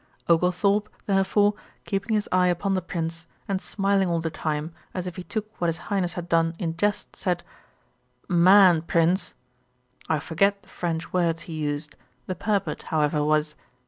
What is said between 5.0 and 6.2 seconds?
if he took what his Highness